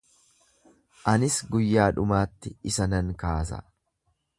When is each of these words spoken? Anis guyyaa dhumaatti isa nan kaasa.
Anis 1.11 1.37
guyyaa 1.51 1.87
dhumaatti 1.99 2.57
isa 2.73 2.93
nan 2.97 3.17
kaasa. 3.25 3.63